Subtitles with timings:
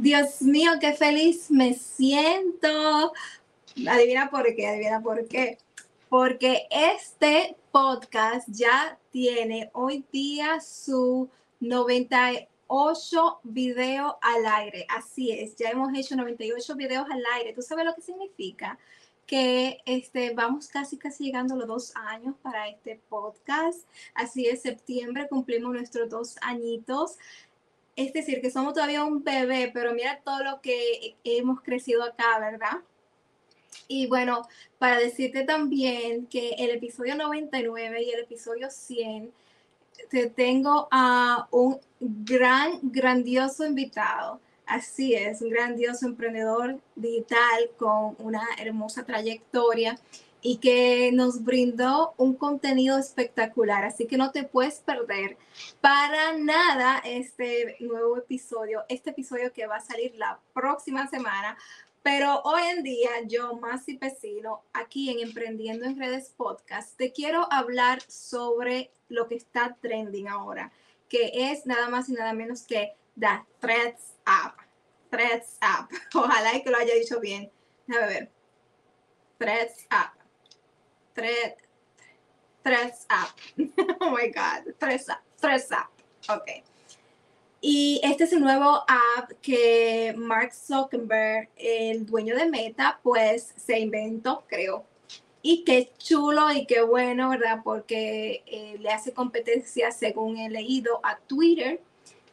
[0.00, 3.12] Dios mío, qué feliz me siento.
[3.86, 5.58] Adivina por qué, adivina por qué.
[6.08, 11.28] Porque este podcast ya tiene hoy día su
[11.60, 14.86] 98 video al aire.
[14.88, 17.52] Así es, ya hemos hecho 98 videos al aire.
[17.52, 18.78] ¿Tú sabes lo que significa?
[19.26, 23.86] que este, vamos casi casi llegando a los dos años para este podcast.
[24.12, 27.16] Así es, septiembre cumplimos nuestros dos añitos
[27.96, 32.38] es decir, que somos todavía un bebé, pero mira todo lo que hemos crecido acá,
[32.38, 32.78] ¿verdad?
[33.88, 34.46] Y bueno,
[34.78, 39.32] para decirte también que el episodio 99 y el episodio 100,
[40.08, 44.40] te tengo a un gran, grandioso invitado.
[44.66, 49.98] Así es, un grandioso emprendedor digital con una hermosa trayectoria
[50.42, 53.84] y que nos brindó un contenido espectacular.
[53.84, 55.36] Así que no te puedes perder
[55.80, 61.56] para nada este nuevo episodio, este episodio que va a salir la próxima semana.
[62.02, 67.46] Pero hoy en día, yo, Masi Pesino, aquí en Emprendiendo en Redes Podcast, te quiero
[67.52, 70.72] hablar sobre lo que está trending ahora,
[71.10, 74.56] que es nada más y nada menos que The Threads App.
[75.10, 75.90] Threads App.
[76.14, 77.50] Ojalá que lo haya dicho bien.
[77.88, 78.30] A ver.
[79.38, 80.19] Threads App.
[81.14, 83.38] Threads App.
[84.00, 85.90] oh my God, Threads App, Threads App.
[86.28, 86.62] Ok.
[87.62, 93.78] Y este es el nuevo app que Mark Zuckerberg, el dueño de Meta, pues se
[93.78, 94.84] inventó, creo.
[95.42, 97.60] Y qué chulo y qué bueno, ¿verdad?
[97.62, 101.80] Porque eh, le hace competencia, según he leído, a Twitter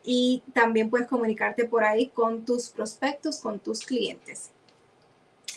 [0.03, 4.51] y también puedes comunicarte por ahí con tus prospectos, con tus clientes.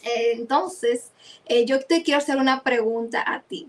[0.03, 1.13] Entonces,
[1.47, 3.69] eh, yo te quiero hacer una pregunta a ti.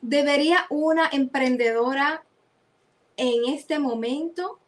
[0.00, 2.24] ¿Debería una emprendedora
[3.16, 4.58] en este momento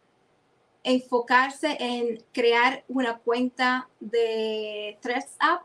[0.83, 5.62] enfocarse en crear una cuenta de Threads App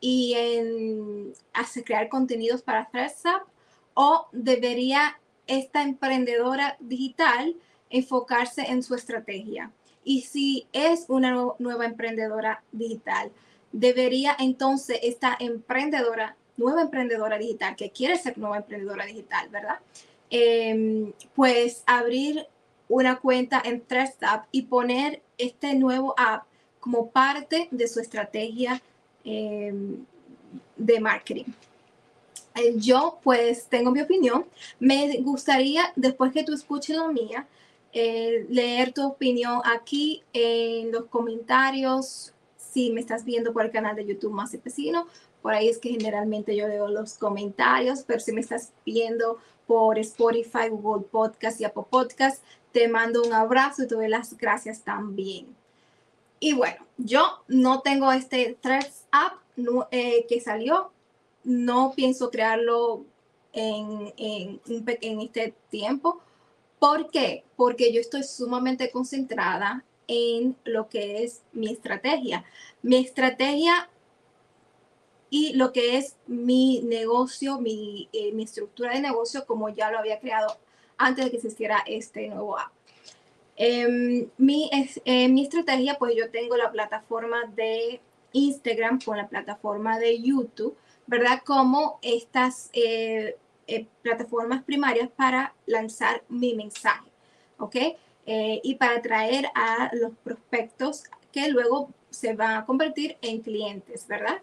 [0.00, 3.42] y en hacer, crear contenidos para Threads App?
[3.94, 7.56] ¿O debería esta emprendedora digital
[7.88, 9.72] enfocarse en su estrategia?
[10.04, 13.32] Y si es una nueva emprendedora digital,
[13.76, 19.78] debería entonces esta emprendedora, nueva emprendedora digital, que quiere ser nueva emprendedora digital, ¿verdad?
[20.30, 22.46] Em, pues abrir
[22.88, 23.84] una cuenta en
[24.22, 26.44] App y poner este nuevo app
[26.80, 28.80] como parte de su estrategia
[29.24, 30.04] em,
[30.76, 31.44] de marketing.
[32.54, 34.46] Eh, yo pues tengo mi opinión.
[34.80, 37.46] Me gustaría, después que tú escuches la mía,
[37.92, 42.32] eh, leer tu opinión aquí en los comentarios
[42.76, 45.06] si me estás viendo por el canal de YouTube Más Vecino,
[45.40, 49.98] por ahí es que generalmente yo leo los comentarios, pero si me estás viendo por
[49.98, 54.82] Spotify, Google Podcast y Apple Podcast, te mando un abrazo y te doy las gracias
[54.82, 55.46] también.
[56.38, 59.38] Y bueno, yo no tengo este Threads app
[59.90, 60.90] eh, que salió,
[61.44, 63.06] no pienso crearlo
[63.54, 66.20] en, en, en este tiempo.
[66.78, 67.42] ¿Por qué?
[67.56, 72.44] Porque yo estoy sumamente concentrada en lo que es mi estrategia.
[72.82, 73.90] Mi estrategia
[75.30, 80.20] y lo que es mi negocio, mi, eh, estructura de negocio, como ya lo había
[80.20, 80.56] creado
[80.96, 82.72] antes de que existiera este nuevo app.
[83.56, 84.70] Em, mi,
[85.06, 88.00] mi estrategia, pues yo tengo la plataforma de
[88.36, 91.42] Instagram con la plataforma de YouTube, ¿verdad?
[91.44, 97.10] Como estas eh, eh, plataformas primarias para lanzar mi mensaje,
[97.58, 97.76] ¿ok?
[98.26, 104.06] Eh, y para atraer a los prospectos que luego se van a convertir en clientes,
[104.08, 104.42] ¿verdad?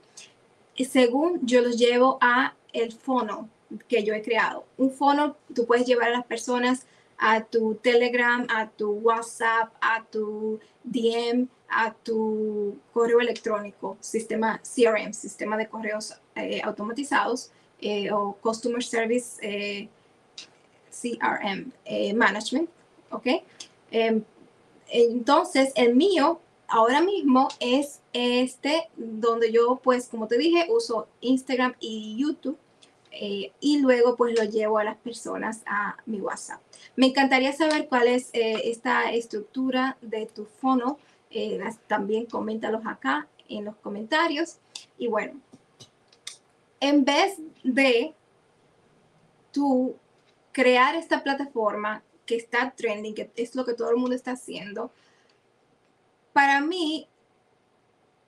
[0.89, 3.49] Según yo los llevo a el fono
[3.89, 4.65] que yo he creado.
[4.77, 6.85] Un fono tú puedes llevar a las personas
[7.17, 15.13] a tu Telegram, a tu WhatsApp, a tu DM, a tu correo electrónico, sistema CRM,
[15.13, 17.51] sistema de correos eh, automatizados
[17.81, 19.89] eh, o Customer Service
[20.89, 21.71] CRM
[22.15, 22.69] Management,
[23.09, 23.27] ¿ok?
[23.93, 24.23] Em,
[24.89, 31.75] entonces, el mío ahora mismo es este, donde yo, pues, como te dije, uso Instagram
[31.79, 32.57] y YouTube.
[33.15, 36.59] Eh, y luego pues lo llevo a las personas a mi WhatsApp.
[36.95, 40.97] Me encantaría saber cuál es eh, esta estructura de tu fono.
[41.29, 44.57] Eh, también coméntalos acá en los comentarios.
[44.97, 45.39] Y bueno,
[46.79, 48.15] en vez de
[49.51, 49.95] tú
[50.51, 54.91] crear esta plataforma que está trending, que es lo que todo el mundo está haciendo,
[56.33, 57.07] para mí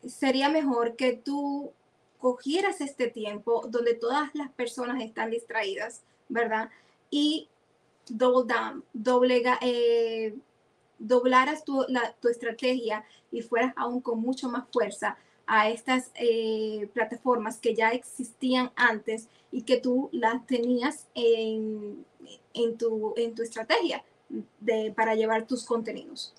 [0.08, 1.72] sería mejor que tú
[2.20, 6.70] cogieras este tiempo donde todas las personas están distraídas, ¿verdad?
[7.10, 7.50] Y
[8.08, 10.36] double down, doblega, eh,
[11.00, 11.86] doblaras tu,
[12.20, 15.18] tu estrategia y fueras aún con mucho más fuerza
[15.48, 22.06] a estas eh, plataformas que ya existían antes y que tú las tenías en,
[22.54, 24.04] en, tu, en tu estrategia
[24.60, 26.34] de, para llevar tus contenidos.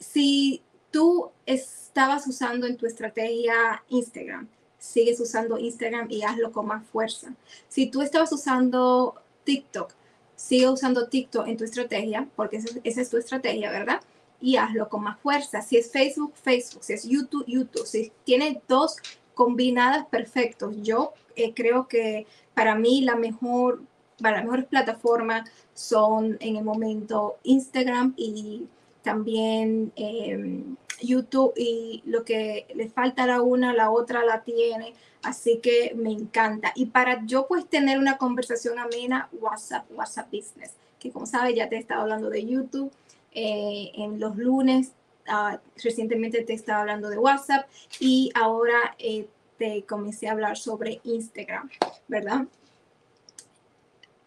[0.00, 0.60] Si
[0.90, 7.32] tú estabas usando en tu estrategia Instagram, sigues usando Instagram y hazlo con más fuerza.
[7.68, 9.14] Si tú estabas usando
[9.44, 9.94] TikTok,
[10.34, 14.00] sigue usando TikTok en tu estrategia, porque esa, es tu estrategia, ¿verdad?
[14.40, 15.62] Y hazlo con más fuerza.
[15.62, 16.82] Si es Facebook, Facebook.
[16.82, 17.86] Si es YouTube, YouTube.
[17.86, 18.96] Si tiene dos
[19.34, 20.74] combinadas, perfectos.
[20.82, 23.82] Yo eh, creo que para mí la mejor,
[24.20, 28.66] para las mejores plataformas son en el momento Instagram y
[29.02, 34.94] también em, YouTube y lo que le falta a la una, la otra la tiene.
[35.22, 36.72] Así que me encanta.
[36.74, 41.68] Y para yo pues tener una conversación amena, WhatsApp, WhatsApp Business, que como sabes ya
[41.68, 42.92] te he estado hablando de YouTube
[43.32, 44.92] eh, en los lunes.
[45.28, 47.68] Ah, recientemente te estaba hablando de WhatsApp
[48.00, 49.28] y ahora eh,
[49.62, 51.70] te comencé a hablar sobre Instagram,
[52.08, 52.46] ¿verdad?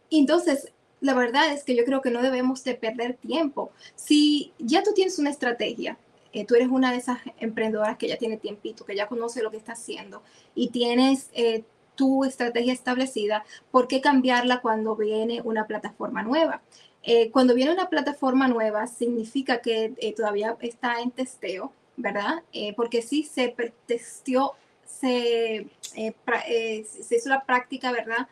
[0.10, 0.72] Entonces,
[1.02, 3.70] la verdad es que yo creo que no debemos de perder tiempo.
[3.96, 5.98] Si ya tú tienes una estrategia,
[6.32, 9.52] eh, tú eres una de esas emprendedoras que ya tiene tiempito, que ya conoce lo
[9.52, 10.24] que está haciendo
[10.56, 11.66] y tienes eh,
[11.96, 16.62] tu estrategia establecida, ¿por qué cambiarla cuando viene una plataforma nueva?
[17.04, 22.42] Eh, cuando viene una plataforma nueva significa que todavía está en testeo, ¿verdad?
[22.78, 23.54] porque sí se
[23.86, 24.56] testeó,
[25.00, 28.28] se, se hizo la práctica, ¿verdad?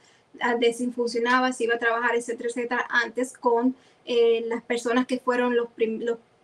[0.59, 3.75] de si funcionaba, si iba a trabajar, etcétera, etcétera, antes con
[4.05, 5.67] las personas que fueron los,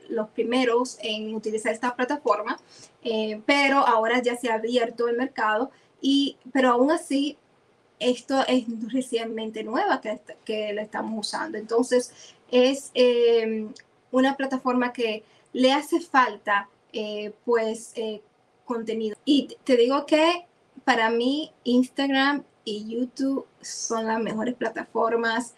[0.10, 2.60] los primeros en utilizar esta plataforma,
[3.04, 5.72] eh, pero ahora ya se ha abierto el mercado,
[6.02, 7.38] y, pero aún así
[8.00, 11.58] esto es recientemente nueva que, que la estamos usando.
[11.58, 12.14] Entonces
[12.52, 12.92] es
[14.12, 18.22] una plataforma que le hace falta eh, pues eh,
[18.70, 19.18] contenido.
[19.26, 20.46] Y te digo que
[20.86, 25.56] para mí Instagram y YouTube son las mejores plataformas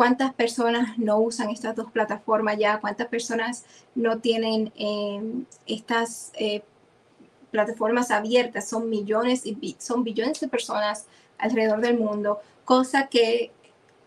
[0.00, 6.62] cuántas personas no usan estas dos plataformas ya, cuántas personas no tienen em, estas eh,
[7.50, 11.04] plataformas abiertas, son millones y son billones de personas
[11.36, 13.50] alrededor del mundo, cosa que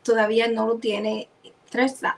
[0.01, 1.29] todavía no lo tiene
[1.69, 2.17] Tesla,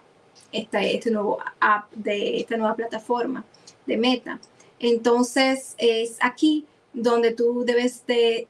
[0.54, 3.44] este, este nuevo app de esta nueva plataforma
[3.86, 4.40] de Meta.
[4.80, 8.48] Entonces es aquí donde tú debes de,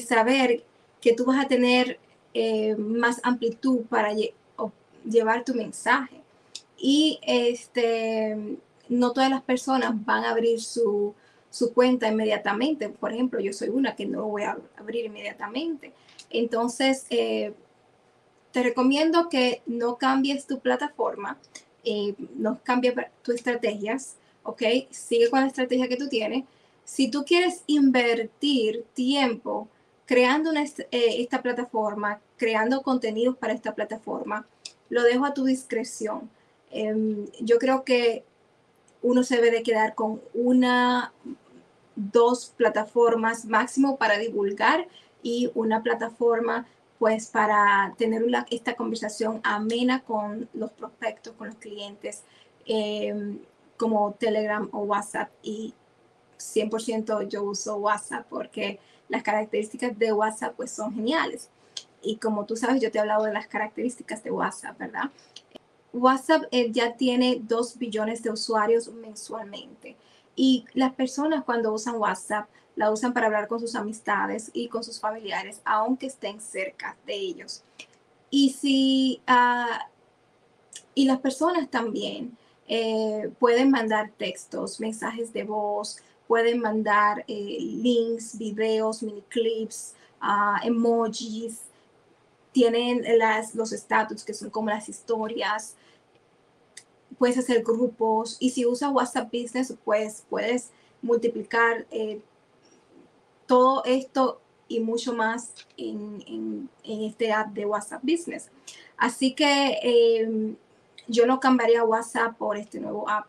[0.00, 0.64] saber
[1.00, 1.98] que tú vas a tener
[2.34, 4.14] eh, más amplitud para
[5.04, 6.22] llevar tu mensaje.
[6.78, 8.58] Y este,
[8.88, 11.14] no todas las personas van a abrir su,
[11.74, 12.88] cuenta inmediatamente.
[12.88, 15.92] Por ejemplo, yo soy una que no voy a abrir inmediatamente.
[16.30, 17.52] Entonces, eh,
[18.52, 21.38] te recomiendo que no cambies tu plataforma,
[21.84, 24.62] eh, no cambies tus estrategias, ¿ok?
[24.90, 26.44] Sigue con la estrategia que tú tienes.
[26.84, 29.68] Si tú quieres invertir tiempo
[30.06, 34.46] creando una, eh, esta plataforma, creando contenidos para esta plataforma,
[34.88, 36.28] lo dejo a tu discreción.
[36.70, 38.24] Em, yo creo que
[39.02, 41.12] uno se debe de quedar con una,
[41.96, 44.88] dos plataformas máximo para divulgar
[45.22, 46.66] y una plataforma
[46.98, 52.22] pues para tener esta conversación amena con los prospectos, con los clientes,
[52.64, 53.40] em,
[53.82, 55.28] como Telegram o WhatsApp.
[55.42, 55.74] Y
[56.38, 58.78] 100% yo uso WhatsApp porque
[59.08, 61.48] las características de WhatsApp pues son geniales
[62.00, 65.10] y como tú sabes, yo te he hablado de las características de WhatsApp, ¿verdad?
[65.92, 69.96] WhatsApp eh, ya tiene 2 billones de usuarios mensualmente
[70.36, 74.84] y las personas cuando usan WhatsApp la usan para hablar con sus amistades y con
[74.84, 77.64] sus familiares, aunque estén cerca de ellos.
[78.30, 79.88] Y si ah,
[80.94, 82.36] y las personas también
[82.74, 90.58] eh, pueden mandar textos, mensajes de voz, pueden mandar eh, links, videos, mini clips, ah,
[90.64, 91.60] emojis,
[92.50, 95.76] tienen las, los estatus que son como las historias,
[97.18, 100.70] puedes hacer grupos y si usas WhatsApp Business, pues puedes
[101.02, 102.22] multiplicar eh,
[103.44, 108.48] todo esto y mucho más en, este app de WhatsApp Business.
[108.96, 110.56] Así que em,
[111.08, 113.26] yo no cambiaría WhatsApp por este nuevo app.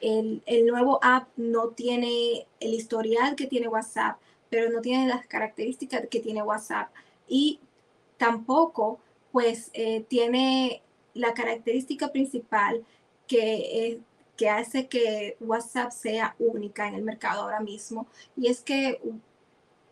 [0.00, 5.26] El, el, nuevo app no tiene el historial que tiene WhatsApp, pero no tiene las
[5.26, 6.90] características que tiene WhatsApp.
[7.28, 7.60] Y
[8.16, 9.00] tampoco
[9.32, 10.82] pues eh, tiene
[11.14, 12.84] la característica principal
[13.26, 14.00] que,
[14.36, 19.00] que hace que WhatsApp sea única en el mercado ahora mismo y es que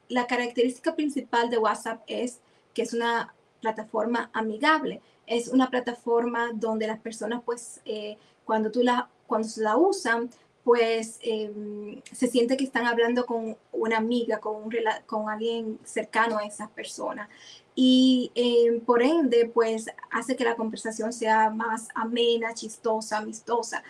[0.09, 2.41] la característica principal de WhatsApp es
[2.75, 8.83] que es una plataforma amigable, es una plataforma donde las personas pues eh, cuando tú
[8.83, 10.31] la cuando la usan,
[10.65, 14.75] pues em, se siente que están hablando con una amiga, con, un,
[15.07, 17.29] con alguien cercano a esa persona.
[17.75, 23.85] Y em, por ende, pues hace que la conversación sea más amena, chistosa, amistosa.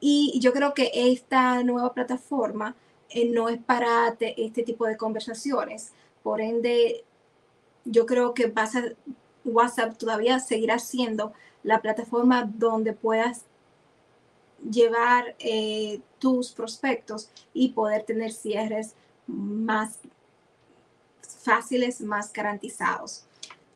[0.00, 2.74] Y yo creo que esta nueva plataforma
[3.10, 5.92] eh, no es para este tipo de conversaciones.
[6.22, 7.04] Por ende,
[7.84, 8.52] yo creo que
[9.44, 11.32] WhatsApp todavía seguirá siendo
[11.62, 13.44] la plataforma donde puedas
[14.68, 18.94] llevar eh, tus prospectos y poder tener cierres
[19.26, 19.98] más
[21.42, 23.24] fáciles, más garantizados.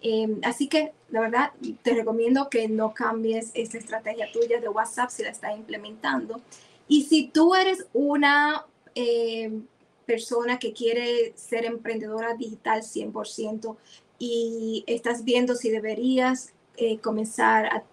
[0.01, 5.09] Em, así que, la verdad, te recomiendo que no cambies esta estrategia tuya de WhatsApp
[5.09, 6.43] si la estás implementando.
[6.87, 9.67] Y si tú eres una em,
[10.07, 13.77] persona que quiere ser emprendedora digital 100%
[14.19, 17.85] y estás viendo si deberías eh, comenzar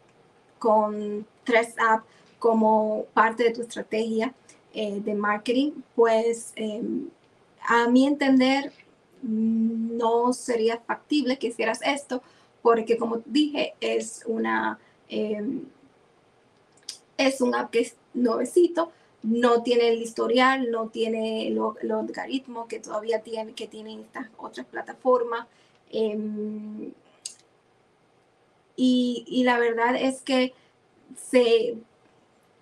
[0.60, 2.06] con tres apps
[2.40, 4.34] como parte de tu estrategia
[4.74, 7.10] eh, de marketing, pues em,
[7.62, 8.72] a mi entender
[9.22, 12.24] no sería factible que hicieras esto
[12.62, 15.66] porque como dije es una em,
[17.18, 18.92] es un app que es nuevecito
[19.24, 24.66] no tiene el historial no tiene el, algoritmo que todavía tiene que tienen estas otras
[24.66, 25.48] plataformas
[25.92, 26.92] em,
[28.76, 30.54] y, y la verdad es que
[31.16, 31.78] se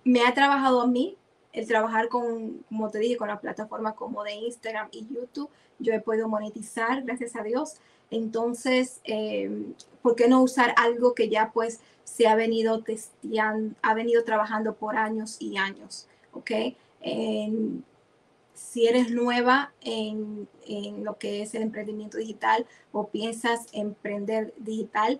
[0.04, 1.16] me ha trabajado a mí
[1.52, 5.50] el trabajar con, como te dije, con la plataforma como de Instagram y YouTube.
[5.78, 7.76] Yo he podido monetizar, gracias a Dios.
[8.10, 13.94] Entonces, em, ¿por qué no usar algo que ya pues se ha venido testeando, ha
[13.94, 16.06] venido trabajando por años y años?
[16.32, 16.50] ¿Ok?
[18.54, 25.18] si eres nueva en, en, lo que es el emprendimiento digital o piensas emprender digital,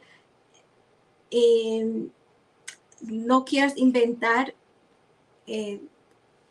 [1.31, 2.11] em,
[3.01, 4.55] no quieras inventar
[5.47, 5.81] eh,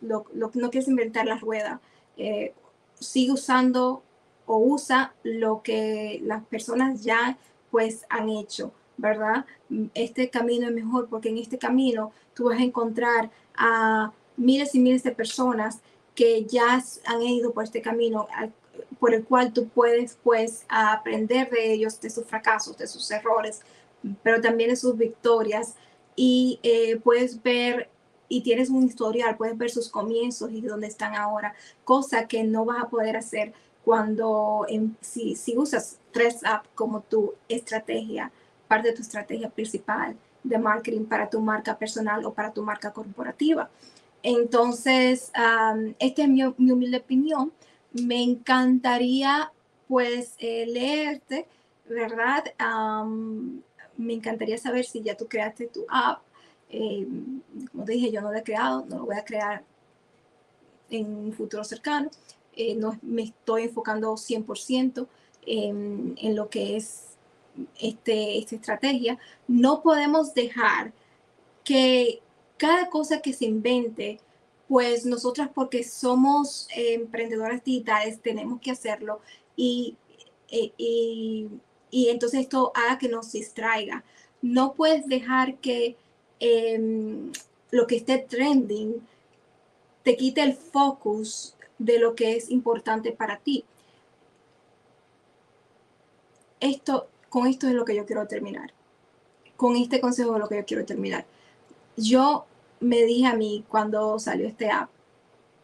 [0.01, 1.81] lo, no quieres inventar la rueda.
[2.17, 2.53] Eh,
[2.99, 4.03] sigue usando
[4.45, 7.37] o usa lo que las personas ya
[7.71, 9.45] pues han hecho, ¿verdad?
[9.93, 14.79] Este camino es mejor porque en este camino tú vas a encontrar a miles y
[14.79, 15.79] miles de personas
[16.15, 18.27] que ya han ido por este camino
[18.99, 23.61] por el cual tú puedes pues aprender de ellos, de sus fracasos, de sus errores,
[24.23, 25.75] pero también de sus victorias
[26.15, 27.89] y eh, puedes ver
[28.27, 32.65] y tienes un historial, puedes ver sus comienzos y dónde están ahora, cosa que no
[32.65, 33.53] vas a poder hacer
[33.83, 34.67] cuando
[35.01, 38.31] si, si usas tres apps como tu estrategia,
[38.67, 42.91] parte de tu estrategia principal de marketing para tu marca personal o para tu marca
[42.91, 43.69] corporativa.
[44.23, 45.31] Entonces,
[45.99, 47.51] esta es mi, humilde opinión.
[47.93, 49.51] Me encantaría
[49.87, 51.47] pues eh, leerte,
[51.87, 52.43] ¿verdad?
[53.97, 56.21] me encantaría saber si ya tú creaste tu app,
[56.69, 57.05] eh,
[57.71, 59.63] como te dije, yo no lo he creado, no lo voy a crear
[60.89, 62.09] en un futuro cercano.
[62.55, 65.07] Eh, no me estoy enfocando 100%
[65.45, 67.17] en, en, lo que es
[67.79, 69.17] este, esta estrategia.
[69.47, 70.93] No podemos dejar
[71.63, 72.21] que
[72.59, 74.19] cada cosa que se invente,
[74.67, 79.21] pues nosotras porque somos emprendedoras digitales tenemos que hacerlo
[79.55, 79.97] y,
[80.47, 81.49] y, y,
[81.89, 84.03] y entonces esto haga que nos distraiga.
[84.41, 85.97] No puedes dejar que
[86.39, 87.31] Em,
[87.71, 89.05] lo que esté trending
[90.03, 93.65] te quite el focus de lo que es importante para ti.
[96.61, 98.73] Esto, con esto es lo que yo quiero terminar.
[99.57, 101.25] Con este consejo es lo que yo quiero terminar.
[101.99, 102.45] Yo
[102.79, 104.89] me dije a mí cuando salió este app,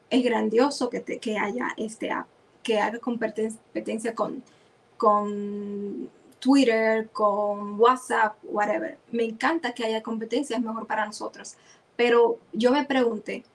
[0.09, 2.27] es grandioso que, te, que haya este app,
[2.61, 4.43] que haga competencia con,
[4.97, 8.97] con Twitter, con WhatsApp, whatever.
[9.11, 11.55] Me encanta que haya competencia, es mejor para nosotros.
[11.95, 13.45] Pero yo me pregunté,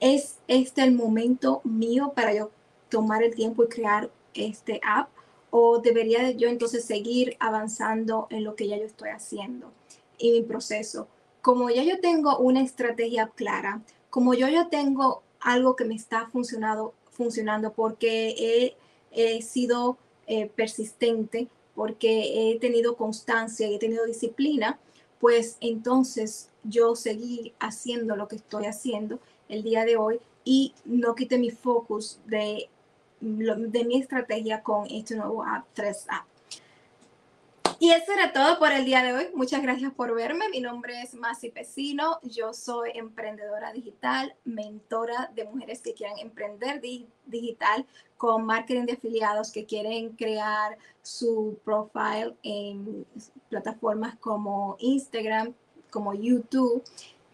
[0.00, 2.50] ¿es este el momento mío para yo
[2.90, 5.08] tomar el tiempo y crear este app?
[5.50, 9.72] ¿O debería yo entonces seguir avanzando en lo que ya yo estoy haciendo
[10.18, 11.08] y mi proceso?
[11.44, 16.26] Como ya yo tengo una estrategia clara, como yo ya tengo algo que me está
[16.28, 18.74] funcionando, funcionando porque
[19.10, 24.78] he, sido eh, persistente, porque he tenido constancia y he tenido disciplina,
[25.20, 29.20] pues entonces yo seguí haciendo lo que estoy haciendo
[29.50, 32.70] el día de hoy y no quité mi focus de,
[33.20, 36.24] de mi estrategia con este nuevo app 3A.
[37.84, 39.26] Y eso era todo por el día de hoy.
[39.34, 40.48] Muchas gracias por verme.
[40.48, 42.18] Mi nombre es Masi Pesino.
[42.22, 46.80] Yo soy emprendedora digital, mentora de mujeres que quieran emprender
[47.26, 47.84] digital
[48.16, 53.04] con marketing de afiliados, que quieren crear su profile en
[53.50, 55.52] plataformas como Instagram,
[55.90, 56.82] como YouTube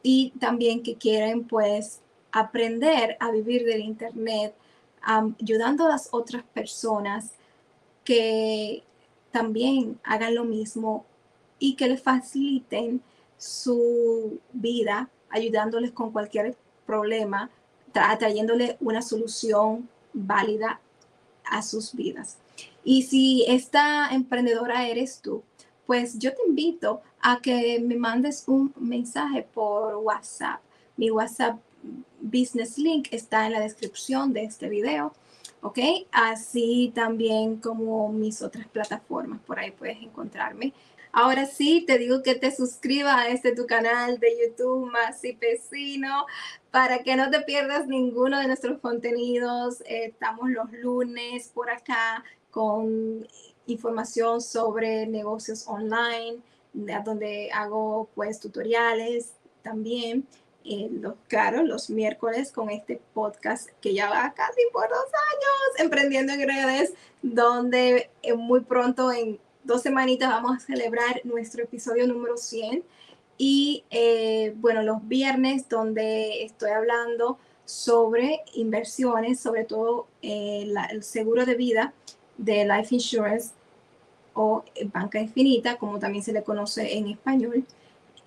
[0.03, 2.01] y también que quieren pues
[2.33, 4.53] aprender a vivir del Internet,
[5.01, 7.35] ayudando a las otras personas
[8.03, 8.83] que
[9.31, 11.05] también hagan lo mismo
[11.59, 13.03] y que les faciliten
[13.37, 16.57] su vida, ayudándoles con cualquier
[16.87, 17.51] problema,
[17.93, 20.81] trayéndole una solución válida
[21.45, 22.39] a sus vidas.
[22.85, 25.43] Y si esta emprendedora eres tú,
[25.87, 30.61] pues yo te invito a que me mandes un mensaje por WhatsApp.
[30.97, 31.59] Mi WhatsApp
[32.21, 35.13] Business Link está en la descripción de este video.
[35.63, 35.79] ¿Ok?
[36.13, 40.73] Así también como mis otras plataformas, por ahí puedes encontrarme.
[41.13, 45.33] Ahora sí, te digo que te suscribas a este tu canal de YouTube Más y
[45.33, 46.27] Pesino
[46.71, 49.83] para que no te pierdas ninguno de nuestros contenidos.
[49.87, 53.27] estamos los lunes por acá con
[53.67, 56.39] información sobre negocios online,
[56.73, 60.27] donde hago pues tutoriales también.
[60.65, 65.79] Eh, los, claro, los miércoles con este podcast que ya va casi por dos años,
[65.79, 72.07] Emprendiendo en Redes, donde eh, muy pronto en dos semanitas vamos a celebrar nuestro episodio
[72.07, 72.85] número 100.
[73.39, 81.55] Y eh, bueno, los viernes donde estoy hablando sobre inversiones, sobre todo el seguro de
[81.55, 81.95] vida
[82.37, 83.53] de Life Insurance
[84.35, 84.63] o
[84.93, 87.65] Banca Infinita, como también se le conoce en español,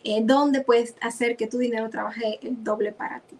[0.03, 3.37] eh, donde puedes hacer que tu dinero trabaje el doble para ti.